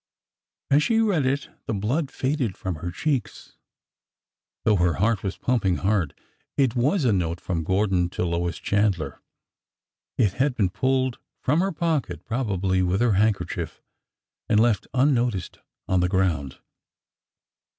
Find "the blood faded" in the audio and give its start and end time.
1.67-2.57